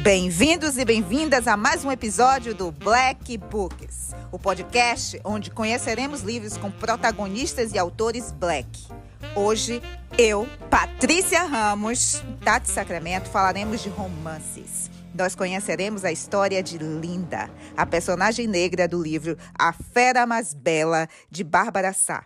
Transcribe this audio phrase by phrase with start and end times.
[0.00, 6.56] Bem-vindos e bem-vindas a mais um episódio do Black Books, o podcast onde conheceremos livros
[6.56, 8.68] com protagonistas e autores black.
[9.34, 9.82] Hoje,
[10.16, 14.88] eu, Patrícia Ramos, Tati Sacramento, falaremos de romances.
[15.12, 21.08] Nós conheceremos a história de Linda, a personagem negra do livro A Fera Mais Bela,
[21.28, 22.24] de Bárbara Sá.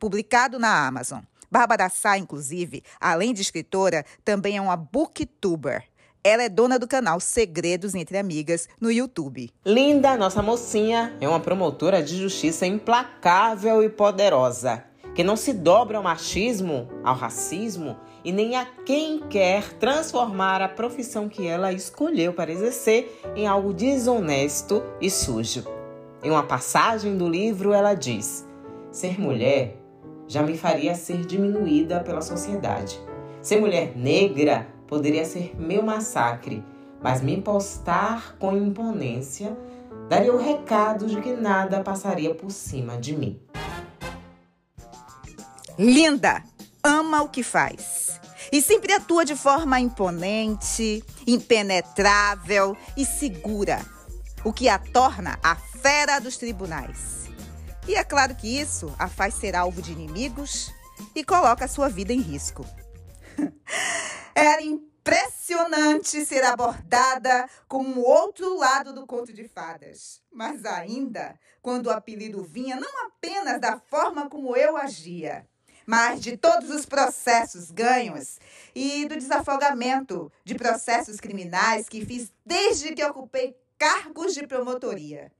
[0.00, 1.20] Publicado na Amazon.
[1.48, 5.84] Bárbara Sá, inclusive, além de escritora, também é uma booktuber.
[6.28, 9.48] Ela é dona do canal Segredos Entre Amigas no YouTube.
[9.64, 14.82] Linda, nossa mocinha, é uma promotora de justiça implacável e poderosa,
[15.14, 20.68] que não se dobra ao machismo, ao racismo e nem a quem quer transformar a
[20.68, 25.64] profissão que ela escolheu para exercer em algo desonesto e sujo.
[26.24, 28.44] Em uma passagem do livro, ela diz:
[28.90, 29.76] Ser mulher
[30.26, 32.98] já me faria ser diminuída pela sociedade.
[33.40, 36.64] Ser mulher negra poderia ser meu massacre,
[37.02, 39.56] mas me postar com imponência
[40.08, 43.40] daria o recado de que nada passaria por cima de mim.
[45.78, 46.42] Linda!
[46.82, 48.20] Ama o que faz.
[48.52, 53.80] E sempre atua de forma imponente, impenetrável e segura,
[54.44, 57.28] o que a torna a fera dos tribunais.
[57.88, 60.72] E é claro que isso a faz ser alvo de inimigos
[61.14, 62.64] e coloca a sua vida em risco.
[64.38, 70.20] Era impressionante ser abordada como o outro lado do conto de fadas.
[70.30, 75.48] Mas ainda, quando o apelido vinha não apenas da forma como eu agia,
[75.86, 78.38] mas de todos os processos ganhos
[78.74, 85.32] e do desafogamento de processos criminais que fiz desde que ocupei cargos de promotoria.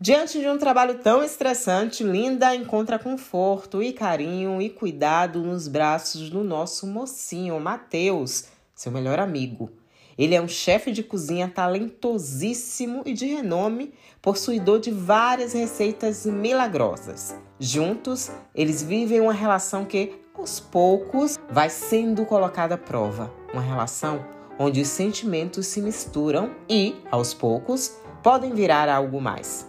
[0.00, 6.30] Diante de um trabalho tão estressante, Linda encontra conforto e carinho e cuidado nos braços
[6.30, 9.72] do nosso mocinho, Matheus, seu melhor amigo.
[10.16, 17.34] Ele é um chefe de cozinha talentosíssimo e de renome, possuidor de várias receitas milagrosas.
[17.58, 23.34] Juntos, eles vivem uma relação que, aos poucos, vai sendo colocada à prova.
[23.52, 24.24] Uma relação
[24.60, 29.66] onde os sentimentos se misturam e, aos poucos, podem virar algo mais.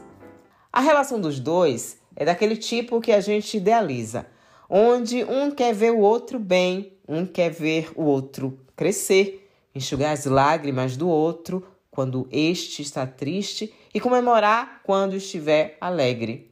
[0.72, 4.28] A relação dos dois é daquele tipo que a gente idealiza,
[4.70, 10.26] onde um quer ver o outro bem, um quer ver o outro crescer, enxugar as
[10.26, 16.52] lágrimas do outro quando este está triste e comemorar quando estiver alegre.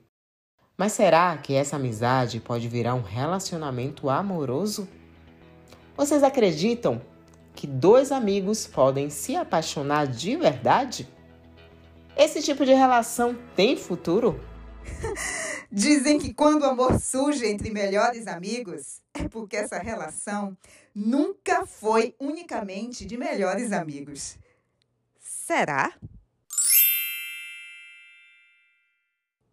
[0.76, 4.88] Mas será que essa amizade pode virar um relacionamento amoroso?
[5.96, 7.02] Vocês acreditam
[7.56, 11.08] que dois amigos podem se apaixonar de verdade?
[12.18, 14.44] Esse tipo de relação tem futuro?
[15.72, 20.58] Dizem que quando o amor surge entre melhores amigos, é porque essa relação
[20.96, 24.36] nunca foi unicamente de melhores amigos.
[25.20, 25.94] Será?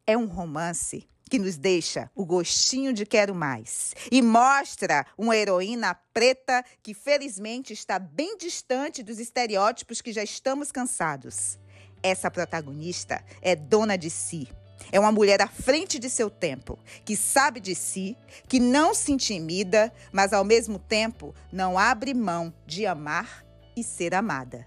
[0.06, 5.94] É um romance que nos deixa o gostinho de quero mais e mostra uma heroína
[6.14, 11.58] preta que felizmente está bem distante dos estereótipos que já estamos cansados.
[12.04, 14.46] Essa protagonista é dona de si.
[14.92, 18.14] É uma mulher à frente de seu tempo, que sabe de si,
[18.46, 23.42] que não se intimida, mas ao mesmo tempo não abre mão de amar
[23.74, 24.66] e ser amada.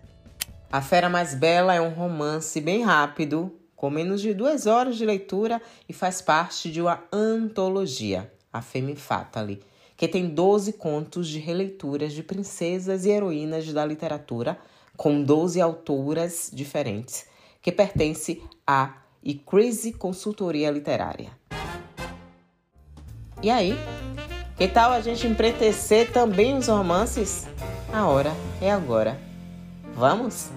[0.72, 5.06] A Fera Mais Bela é um romance bem rápido, com menos de duas horas de
[5.06, 9.64] leitura e faz parte de uma antologia, a Femme Fatale,
[9.96, 14.58] que tem 12 contos de releituras de princesas e heroínas da literatura
[14.97, 17.28] com 12 autoras diferentes,
[17.62, 18.96] que pertence à
[19.46, 21.30] Crazy Consultoria Literária.
[23.41, 23.75] E aí?
[24.57, 27.47] Que tal a gente empretecer também os romances?
[27.94, 29.19] A hora é agora.
[29.94, 30.50] Vamos?